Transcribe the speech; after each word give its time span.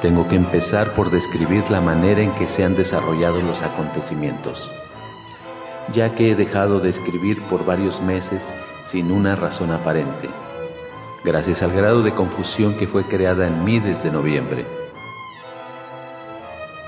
tengo 0.00 0.28
que 0.28 0.36
empezar 0.36 0.92
por 0.94 1.10
describir 1.10 1.70
la 1.70 1.80
manera 1.80 2.22
en 2.22 2.32
que 2.32 2.48
se 2.48 2.64
han 2.64 2.76
desarrollado 2.76 3.40
los 3.40 3.62
acontecimientos, 3.62 4.70
ya 5.92 6.14
que 6.14 6.30
he 6.30 6.34
dejado 6.34 6.80
de 6.80 6.90
escribir 6.90 7.42
por 7.42 7.64
varios 7.64 8.00
meses 8.02 8.54
sin 8.84 9.10
una 9.10 9.36
razón 9.36 9.70
aparente, 9.70 10.28
gracias 11.24 11.62
al 11.62 11.72
grado 11.72 12.02
de 12.02 12.12
confusión 12.12 12.74
que 12.74 12.86
fue 12.86 13.04
creada 13.04 13.46
en 13.46 13.64
mí 13.64 13.80
desde 13.80 14.10
noviembre. 14.10 14.66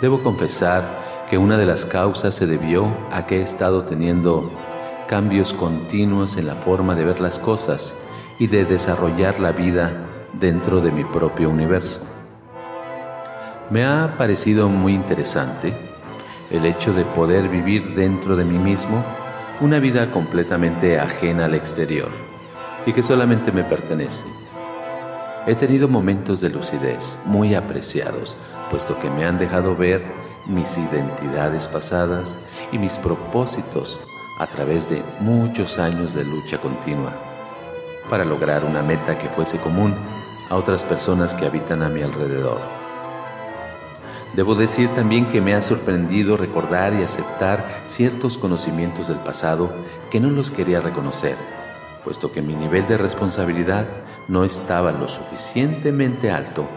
Debo 0.02 0.22
confesar 0.22 1.27
que 1.30 1.38
una 1.38 1.56
de 1.56 1.66
las 1.66 1.84
causas 1.84 2.34
se 2.34 2.46
debió 2.46 2.95
a 3.11 3.27
que 3.27 3.38
he 3.38 3.43
estado 3.43 3.84
teniendo 3.84 4.50
cambios 5.09 5.54
continuos 5.54 6.36
en 6.36 6.46
la 6.46 6.54
forma 6.54 6.95
de 6.95 7.04
ver 7.04 7.20
las 7.20 7.38
cosas 7.38 7.96
y 8.38 8.46
de 8.46 8.64
desarrollar 8.64 9.40
la 9.40 9.52
vida 9.52 9.93
dentro 10.34 10.80
de 10.80 10.93
mi 10.93 11.04
propio 11.04 11.50
universo. 11.50 12.18
Me 13.71 13.85
ha 13.85 14.14
parecido 14.17 14.71
muy 14.71 14.95
interesante 14.95 15.75
el 16.50 16.64
hecho 16.64 16.95
de 16.95 17.04
poder 17.04 17.50
vivir 17.50 17.95
dentro 17.95 18.35
de 18.35 18.45
mí 18.45 18.59
mismo 18.59 19.04
una 19.61 19.79
vida 19.79 20.11
completamente 20.11 20.99
ajena 20.99 21.45
al 21.45 21.54
exterior 21.54 22.09
y 22.86 22.95
que 22.95 23.03
solamente 23.03 23.53
me 23.53 23.64
pertenece. 23.64 24.25
He 25.46 25.54
tenido 25.54 25.86
momentos 25.86 26.40
de 26.40 26.49
lucidez 26.49 27.18
muy 27.26 27.54
apreciados, 27.54 28.39
puesto 28.71 28.99
que 28.99 29.11
me 29.11 29.26
han 29.26 29.39
dejado 29.39 29.76
ver 29.76 30.03
mis 30.46 30.79
identidades 30.79 31.68
pasadas 31.68 32.39
y 32.73 32.78
mis 32.78 32.97
propósitos 32.97 34.03
a 34.41 34.47
través 34.47 34.89
de 34.89 35.03
muchos 35.20 35.78
años 35.78 36.14
de 36.14 36.25
lucha 36.25 36.56
continua 36.56 37.12
para 38.09 38.25
lograr 38.25 38.64
una 38.64 38.83
meta 38.83 39.19
que 39.19 39.28
fuese 39.28 39.59
común 39.59 39.95
a 40.48 40.56
otras 40.56 40.84
personas 40.84 41.34
que 41.34 41.45
habitan 41.45 41.83
a 41.83 41.91
mi 41.91 42.00
alrededor. 42.00 42.78
Debo 44.34 44.55
decir 44.55 44.89
también 44.91 45.27
que 45.27 45.41
me 45.41 45.55
ha 45.55 45.62
sorprendido 45.62 46.37
recordar 46.37 46.93
y 46.95 47.03
aceptar 47.03 47.83
ciertos 47.87 48.39
conocimientos 48.39 49.09
del 49.09 49.19
pasado 49.19 49.70
que 50.11 50.20
no 50.20 50.31
los 50.31 50.51
quería 50.51 50.81
reconocer, 50.81 51.37
puesto 52.05 52.31
que 52.31 52.43
mi 52.43 52.55
nivel 52.55 52.87
de 52.87 52.98
responsabilidad 52.98 53.87
no 54.29 54.45
estaba 54.45 54.93
lo 54.93 55.09
suficientemente 55.09 56.31
alto 56.31 56.69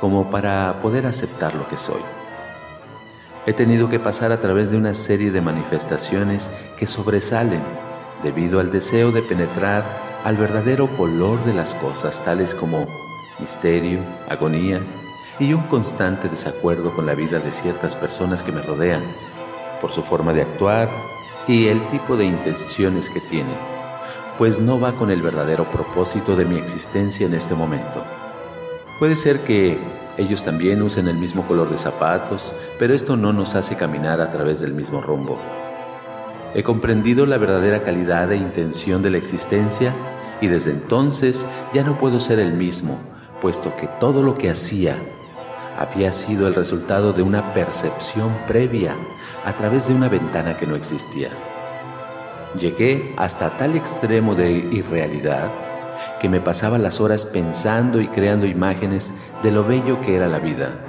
como 0.00 0.30
para 0.30 0.80
poder 0.80 1.06
aceptar 1.06 1.54
lo 1.54 1.66
que 1.66 1.76
soy. 1.76 2.00
He 3.46 3.54
tenido 3.54 3.88
que 3.88 3.98
pasar 3.98 4.30
a 4.30 4.40
través 4.40 4.70
de 4.70 4.76
una 4.76 4.92
serie 4.92 5.30
de 5.30 5.40
manifestaciones 5.40 6.50
que 6.78 6.86
sobresalen 6.86 7.62
debido 8.22 8.60
al 8.60 8.70
deseo 8.70 9.10
de 9.10 9.22
penetrar 9.22 9.84
al 10.24 10.36
verdadero 10.36 10.88
color 10.96 11.42
de 11.44 11.54
las 11.54 11.74
cosas, 11.74 12.22
tales 12.22 12.54
como 12.54 12.86
misterio, 13.40 14.00
agonía 14.28 14.82
y 15.40 15.52
un 15.52 15.62
constante 15.62 16.28
desacuerdo 16.28 16.92
con 16.94 17.06
la 17.06 17.14
vida 17.14 17.38
de 17.38 17.52
ciertas 17.52 17.94
personas 17.96 18.42
que 18.42 18.52
me 18.52 18.62
rodean, 18.62 19.02
por 19.80 19.92
su 19.92 20.02
forma 20.02 20.32
de 20.32 20.42
actuar 20.42 20.88
y 21.46 21.68
el 21.68 21.86
tipo 21.88 22.16
de 22.16 22.24
intenciones 22.24 23.08
que 23.08 23.20
tienen, 23.20 23.56
pues 24.36 24.60
no 24.60 24.80
va 24.80 24.92
con 24.92 25.10
el 25.10 25.22
verdadero 25.22 25.70
propósito 25.70 26.36
de 26.36 26.44
mi 26.44 26.56
existencia 26.56 27.26
en 27.26 27.34
este 27.34 27.54
momento. 27.54 28.04
Puede 28.98 29.16
ser 29.16 29.40
que 29.40 29.78
ellos 30.16 30.44
también 30.44 30.82
usen 30.82 31.06
el 31.06 31.16
mismo 31.16 31.46
color 31.46 31.70
de 31.70 31.78
zapatos, 31.78 32.52
pero 32.78 32.94
esto 32.94 33.16
no 33.16 33.32
nos 33.32 33.54
hace 33.54 33.76
caminar 33.76 34.20
a 34.20 34.30
través 34.30 34.60
del 34.60 34.74
mismo 34.74 35.00
rumbo. 35.00 35.38
He 36.54 36.64
comprendido 36.64 37.24
la 37.26 37.38
verdadera 37.38 37.84
calidad 37.84 38.32
e 38.32 38.36
intención 38.36 39.02
de 39.02 39.10
la 39.10 39.18
existencia 39.18 39.94
y 40.40 40.48
desde 40.48 40.72
entonces 40.72 41.46
ya 41.72 41.84
no 41.84 41.98
puedo 41.98 42.18
ser 42.18 42.40
el 42.40 42.54
mismo, 42.54 42.98
puesto 43.40 43.76
que 43.76 43.86
todo 44.00 44.22
lo 44.22 44.34
que 44.34 44.50
hacía 44.50 44.96
había 45.78 46.12
sido 46.12 46.48
el 46.48 46.54
resultado 46.54 47.12
de 47.12 47.22
una 47.22 47.54
percepción 47.54 48.36
previa 48.48 48.96
a 49.44 49.52
través 49.52 49.88
de 49.88 49.94
una 49.94 50.08
ventana 50.08 50.56
que 50.56 50.66
no 50.66 50.74
existía. 50.74 51.30
Llegué 52.58 53.14
hasta 53.16 53.56
tal 53.56 53.76
extremo 53.76 54.34
de 54.34 54.50
irrealidad 54.50 55.50
que 56.20 56.28
me 56.28 56.40
pasaba 56.40 56.78
las 56.78 57.00
horas 57.00 57.24
pensando 57.24 58.00
y 58.00 58.08
creando 58.08 58.46
imágenes 58.46 59.14
de 59.42 59.52
lo 59.52 59.64
bello 59.64 60.00
que 60.00 60.16
era 60.16 60.28
la 60.28 60.40
vida, 60.40 60.84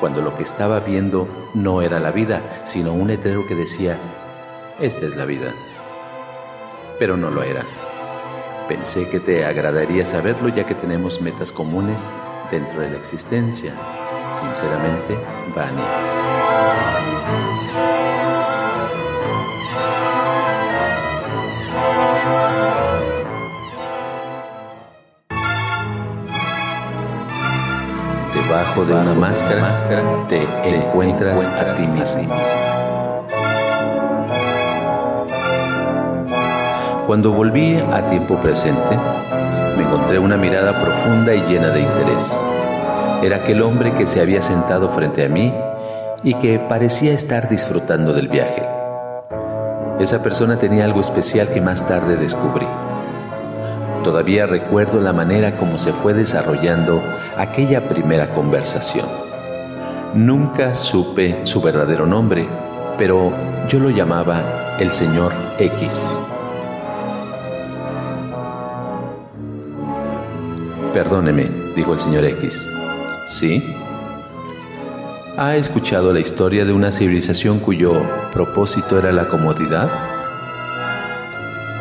cuando 0.00 0.20
lo 0.20 0.34
que 0.34 0.42
estaba 0.42 0.80
viendo 0.80 1.28
no 1.54 1.82
era 1.82 2.00
la 2.00 2.10
vida, 2.10 2.62
sino 2.64 2.92
un 2.92 3.08
letrero 3.08 3.46
que 3.46 3.54
decía, 3.54 3.96
esta 4.80 5.06
es 5.06 5.16
la 5.16 5.24
vida. 5.24 5.54
Pero 6.98 7.16
no 7.16 7.30
lo 7.30 7.42
era. 7.42 7.64
Pensé 8.68 9.08
que 9.08 9.20
te 9.20 9.44
agradaría 9.44 10.04
saberlo 10.04 10.48
ya 10.48 10.64
que 10.64 10.74
tenemos 10.74 11.20
metas 11.20 11.52
comunes 11.52 12.12
dentro 12.50 12.80
de 12.80 12.90
la 12.90 12.96
existencia. 12.96 13.72
Sinceramente, 14.32 15.18
Vania. 15.54 16.20
debajo 28.50 28.84
de 28.84 28.94
una 28.94 29.14
máscara 29.14 30.26
te 30.28 30.42
encuentras 30.64 31.46
a 31.46 31.74
ti 31.76 31.86
mismo. 31.86 32.34
Cuando 37.06 37.32
volví 37.32 37.78
a 37.92 38.06
tiempo 38.06 38.36
presente, 38.40 38.98
me 39.76 39.84
encontré 39.84 40.18
una 40.18 40.36
mirada 40.36 40.80
profunda 40.80 41.32
y 41.32 41.40
llena 41.42 41.68
de 41.68 41.80
interés. 41.80 42.36
Era 43.22 43.36
aquel 43.36 43.62
hombre 43.62 43.92
que 43.92 44.06
se 44.06 44.20
había 44.22 44.40
sentado 44.40 44.88
frente 44.88 45.24
a 45.24 45.28
mí 45.28 45.54
y 46.22 46.34
que 46.34 46.58
parecía 46.58 47.12
estar 47.12 47.50
disfrutando 47.50 48.14
del 48.14 48.28
viaje. 48.28 48.66
Esa 49.98 50.22
persona 50.22 50.56
tenía 50.56 50.86
algo 50.86 51.00
especial 51.00 51.48
que 51.48 51.60
más 51.60 51.86
tarde 51.86 52.16
descubrí. 52.16 52.66
Todavía 54.02 54.46
recuerdo 54.46 55.00
la 55.00 55.12
manera 55.12 55.58
como 55.58 55.78
se 55.78 55.92
fue 55.92 56.14
desarrollando 56.14 57.02
aquella 57.36 57.86
primera 57.86 58.30
conversación. 58.30 59.06
Nunca 60.14 60.74
supe 60.74 61.40
su 61.44 61.60
verdadero 61.60 62.06
nombre, 62.06 62.48
pero 62.96 63.32
yo 63.68 63.78
lo 63.78 63.90
llamaba 63.90 64.76
el 64.78 64.92
señor 64.92 65.32
X. 65.58 66.18
Perdóneme, 70.94 71.50
dijo 71.76 71.92
el 71.92 72.00
señor 72.00 72.24
X. 72.24 72.79
¿Sí? 73.30 73.62
¿Ha 75.38 75.54
escuchado 75.54 76.12
la 76.12 76.18
historia 76.18 76.64
de 76.64 76.72
una 76.72 76.90
civilización 76.90 77.60
cuyo 77.60 78.02
propósito 78.32 78.98
era 78.98 79.12
la 79.12 79.28
comodidad? 79.28 79.88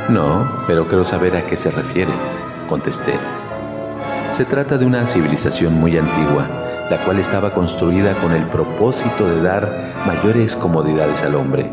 No, 0.10 0.48
pero 0.68 0.88
quiero 0.88 1.04
saber 1.04 1.36
a 1.36 1.48
qué 1.48 1.58
se 1.58 1.72
refiere, 1.72 2.14
contesté. 2.68 3.14
Se 4.30 4.46
trata 4.46 4.78
de 4.78 4.86
una 4.86 5.08
civilización 5.08 5.74
muy 5.74 5.98
antigua, 5.98 6.48
la 6.92 7.04
cual 7.04 7.18
estaba 7.18 7.52
construida 7.52 8.14
con 8.22 8.34
el 8.34 8.44
propósito 8.44 9.28
de 9.28 9.42
dar 9.42 9.96
mayores 10.06 10.56
comodidades 10.56 11.24
al 11.24 11.34
hombre. 11.34 11.68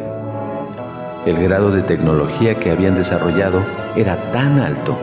El 1.26 1.36
grado 1.42 1.70
de 1.70 1.82
tecnología 1.82 2.54
que 2.54 2.70
habían 2.70 2.94
desarrollado 2.94 3.60
era 3.94 4.32
tan 4.32 4.58
alto 4.58 4.96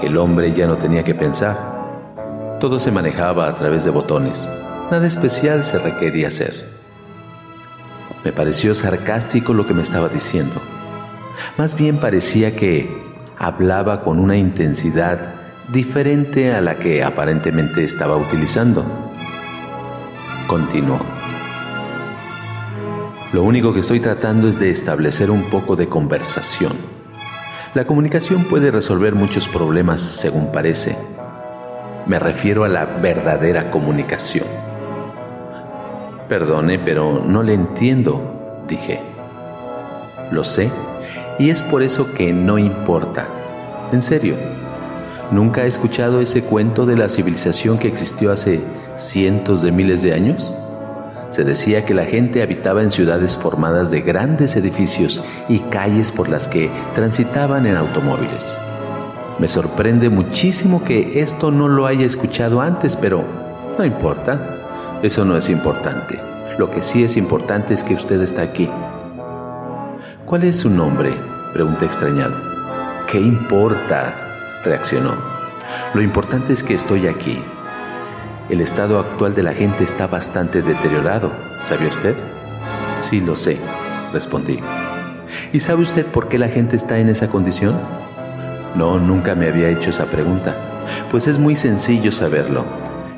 que 0.00 0.06
el 0.06 0.16
hombre 0.16 0.54
ya 0.54 0.66
no 0.66 0.78
tenía 0.78 1.04
que 1.04 1.14
pensar. 1.14 1.75
Todo 2.60 2.78
se 2.78 2.90
manejaba 2.90 3.48
a 3.48 3.54
través 3.54 3.84
de 3.84 3.90
botones. 3.90 4.48
Nada 4.90 5.06
especial 5.06 5.62
se 5.62 5.78
requería 5.78 6.28
hacer. 6.28 6.54
Me 8.24 8.32
pareció 8.32 8.74
sarcástico 8.74 9.52
lo 9.52 9.66
que 9.66 9.74
me 9.74 9.82
estaba 9.82 10.08
diciendo. 10.08 10.62
Más 11.58 11.76
bien 11.76 11.98
parecía 11.98 12.56
que 12.56 13.04
hablaba 13.38 14.00
con 14.00 14.18
una 14.18 14.36
intensidad 14.36 15.34
diferente 15.68 16.54
a 16.54 16.62
la 16.62 16.76
que 16.76 17.04
aparentemente 17.04 17.84
estaba 17.84 18.16
utilizando. 18.16 18.84
Continuó. 20.46 21.00
Lo 23.34 23.42
único 23.42 23.74
que 23.74 23.80
estoy 23.80 24.00
tratando 24.00 24.48
es 24.48 24.58
de 24.58 24.70
establecer 24.70 25.30
un 25.30 25.50
poco 25.50 25.76
de 25.76 25.88
conversación. 25.88 26.72
La 27.74 27.86
comunicación 27.86 28.44
puede 28.44 28.70
resolver 28.70 29.14
muchos 29.14 29.46
problemas 29.46 30.00
según 30.00 30.50
parece. 30.52 30.96
Me 32.06 32.18
refiero 32.18 32.64
a 32.64 32.68
la 32.68 32.84
verdadera 32.84 33.70
comunicación. 33.70 34.46
Perdone, 36.28 36.78
pero 36.78 37.24
no 37.24 37.42
le 37.42 37.54
entiendo, 37.54 38.64
dije. 38.68 39.02
Lo 40.30 40.44
sé 40.44 40.70
y 41.38 41.50
es 41.50 41.62
por 41.62 41.82
eso 41.82 42.12
que 42.14 42.32
no 42.32 42.58
importa. 42.58 43.26
En 43.92 44.02
serio, 44.02 44.36
¿nunca 45.30 45.64
he 45.64 45.68
escuchado 45.68 46.20
ese 46.20 46.42
cuento 46.42 46.86
de 46.86 46.96
la 46.96 47.08
civilización 47.08 47.78
que 47.78 47.88
existió 47.88 48.32
hace 48.32 48.60
cientos 48.96 49.62
de 49.62 49.72
miles 49.72 50.02
de 50.02 50.14
años? 50.14 50.56
Se 51.30 51.44
decía 51.44 51.84
que 51.84 51.92
la 51.92 52.04
gente 52.04 52.42
habitaba 52.42 52.82
en 52.82 52.90
ciudades 52.90 53.36
formadas 53.36 53.90
de 53.90 54.00
grandes 54.00 54.56
edificios 54.56 55.22
y 55.48 55.58
calles 55.58 56.12
por 56.12 56.28
las 56.28 56.48
que 56.48 56.70
transitaban 56.94 57.66
en 57.66 57.76
automóviles. 57.76 58.58
Me 59.38 59.48
sorprende 59.48 60.08
muchísimo 60.08 60.82
que 60.82 61.20
esto 61.20 61.50
no 61.50 61.68
lo 61.68 61.86
haya 61.86 62.06
escuchado 62.06 62.62
antes, 62.62 62.96
pero 62.96 63.22
no 63.78 63.84
importa. 63.84 64.98
Eso 65.02 65.26
no 65.26 65.36
es 65.36 65.50
importante. 65.50 66.18
Lo 66.58 66.70
que 66.70 66.80
sí 66.80 67.04
es 67.04 67.18
importante 67.18 67.74
es 67.74 67.84
que 67.84 67.94
usted 67.94 68.20
está 68.22 68.40
aquí. 68.40 68.70
¿Cuál 70.24 70.44
es 70.44 70.56
su 70.56 70.70
nombre? 70.70 71.14
Pregunté 71.52 71.84
extrañado. 71.84 72.34
¿Qué 73.06 73.20
importa? 73.20 74.14
reaccionó. 74.64 75.14
Lo 75.94 76.02
importante 76.02 76.52
es 76.52 76.62
que 76.62 76.74
estoy 76.74 77.06
aquí. 77.06 77.40
El 78.48 78.60
estado 78.60 78.98
actual 78.98 79.34
de 79.34 79.42
la 79.42 79.52
gente 79.52 79.84
está 79.84 80.06
bastante 80.06 80.62
deteriorado. 80.62 81.30
¿Sabía 81.62 81.88
usted? 81.88 82.14
Sí, 82.94 83.20
lo 83.20 83.36
sé, 83.36 83.58
respondí. 84.12 84.60
¿Y 85.52 85.60
sabe 85.60 85.82
usted 85.82 86.06
por 86.06 86.28
qué 86.28 86.38
la 86.38 86.48
gente 86.48 86.76
está 86.76 86.98
en 86.98 87.08
esa 87.08 87.28
condición? 87.28 87.78
No, 88.76 88.98
nunca 89.00 89.34
me 89.34 89.48
había 89.48 89.70
hecho 89.70 89.90
esa 89.90 90.06
pregunta. 90.06 90.54
Pues 91.10 91.26
es 91.26 91.38
muy 91.38 91.56
sencillo 91.56 92.12
saberlo. 92.12 92.64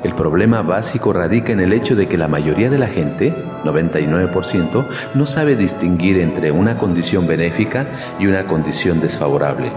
El 0.03 0.15
problema 0.15 0.61
básico 0.61 1.11
radica 1.11 1.51
en 1.51 1.59
el 1.59 1.73
hecho 1.73 1.97
de 1.97 2.07
que 2.07 2.17
la 2.17 2.29
mayoría 2.29 2.69
de 2.69 2.77
la 2.77 2.87
gente, 2.87 3.35
99%, 3.65 4.85
no 5.13 5.27
sabe 5.27 5.57
distinguir 5.57 6.17
entre 6.19 6.51
una 6.51 6.77
condición 6.77 7.27
benéfica 7.27 7.87
y 8.17 8.27
una 8.27 8.47
condición 8.47 9.01
desfavorable. 9.01 9.73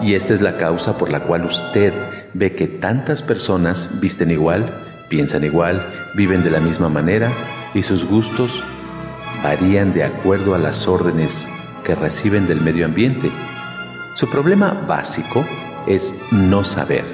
Y 0.00 0.14
esta 0.14 0.32
es 0.32 0.40
la 0.40 0.56
causa 0.56 0.96
por 0.96 1.10
la 1.10 1.20
cual 1.20 1.44
usted 1.44 1.92
ve 2.32 2.54
que 2.54 2.66
tantas 2.66 3.20
personas 3.20 4.00
visten 4.00 4.30
igual, 4.30 4.72
piensan 5.10 5.44
igual, 5.44 5.86
viven 6.14 6.42
de 6.42 6.50
la 6.50 6.60
misma 6.60 6.88
manera 6.88 7.30
y 7.74 7.82
sus 7.82 8.06
gustos 8.06 8.62
varían 9.42 9.92
de 9.92 10.04
acuerdo 10.04 10.54
a 10.54 10.58
las 10.58 10.88
órdenes 10.88 11.46
que 11.84 11.94
reciben 11.94 12.48
del 12.48 12.62
medio 12.62 12.86
ambiente. 12.86 13.30
Su 14.14 14.28
problema 14.28 14.72
básico 14.88 15.44
es 15.86 16.26
no 16.32 16.64
saber 16.64 17.04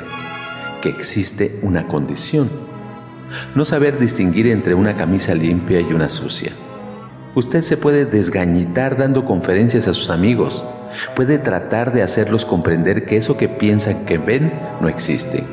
que 0.80 0.88
existe 0.88 1.60
una 1.62 1.86
condición, 1.88 2.48
no 3.54 3.66
saber 3.66 3.98
distinguir 3.98 4.46
entre 4.46 4.74
una 4.74 4.96
camisa 4.96 5.34
limpia 5.34 5.80
y 5.80 5.92
una 5.92 6.08
sucia. 6.08 6.52
Usted 7.34 7.60
se 7.60 7.76
puede 7.76 8.06
desgañitar 8.06 8.96
dando 8.96 9.26
conferencias 9.26 9.88
a 9.88 9.92
sus 9.92 10.08
amigos, 10.08 10.64
puede 11.14 11.38
tratar 11.38 11.92
de 11.92 12.02
hacerlos 12.02 12.46
comprender 12.46 13.04
que 13.04 13.18
eso 13.18 13.36
que 13.36 13.50
piensan 13.50 14.06
que 14.06 14.16
ven 14.16 14.58
no 14.80 14.88
existe. 14.88 15.44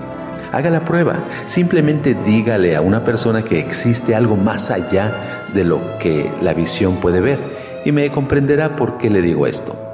Haga 0.53 0.69
la 0.69 0.85
prueba, 0.85 1.27
simplemente 1.45 2.15
dígale 2.23 2.77
a 2.77 2.81
una 2.81 3.03
persona 3.03 3.43
que 3.43 3.59
existe 3.59 4.15
algo 4.15 4.37
más 4.37 4.71
allá 4.71 5.49
de 5.53 5.65
lo 5.65 5.97
que 5.99 6.31
la 6.41 6.53
visión 6.53 7.01
puede 7.01 7.19
ver 7.19 7.39
y 7.83 7.91
me 7.91 8.09
comprenderá 8.11 8.77
por 8.77 8.97
qué 8.97 9.09
le 9.09 9.21
digo 9.21 9.45
esto. 9.45 9.92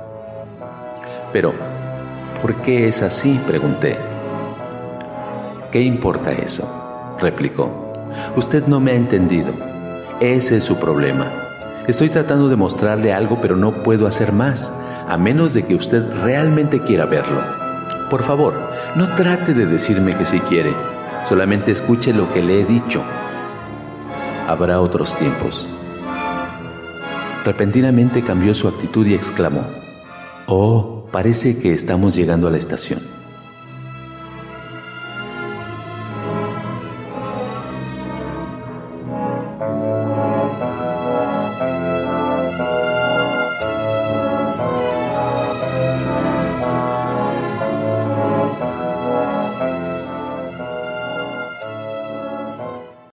Pero, 1.31 1.53
¿por 2.41 2.55
qué 2.61 2.87
es 2.87 3.01
así? 3.01 3.39
pregunté. 3.45 3.97
¿Qué 5.71 5.81
importa 5.81 6.31
eso? 6.31 7.15
replicó. 7.19 7.93
Usted 8.35 8.65
no 8.67 8.79
me 8.79 8.91
ha 8.91 8.95
entendido. 8.95 9.53
Ese 10.19 10.57
es 10.57 10.63
su 10.63 10.77
problema. 10.77 11.27
Estoy 11.87 12.09
tratando 12.09 12.49
de 12.49 12.55
mostrarle 12.55 13.13
algo, 13.13 13.39
pero 13.41 13.55
no 13.55 13.83
puedo 13.83 14.07
hacer 14.07 14.31
más, 14.31 14.73
a 15.07 15.17
menos 15.17 15.53
de 15.53 15.63
que 15.63 15.75
usted 15.75 16.03
realmente 16.23 16.81
quiera 16.81 17.05
verlo. 17.05 17.41
Por 18.09 18.23
favor, 18.23 18.53
no 18.95 19.15
trate 19.15 19.53
de 19.53 19.65
decirme 19.65 20.15
que 20.15 20.25
si 20.25 20.39
quiere, 20.41 20.73
solamente 21.23 21.71
escuche 21.71 22.13
lo 22.13 22.31
que 22.33 22.41
le 22.41 22.61
he 22.61 22.65
dicho. 22.65 23.03
Habrá 24.47 24.81
otros 24.81 25.15
tiempos. 25.15 25.69
Repentinamente 27.45 28.23
cambió 28.23 28.53
su 28.53 28.67
actitud 28.67 29.05
y 29.05 29.13
exclamó, 29.13 29.63
Oh, 30.47 30.98
parece 31.11 31.59
que 31.59 31.73
estamos 31.73 32.15
llegando 32.15 32.47
a 32.47 32.51
la 32.51 32.57
estación. 32.57 33.18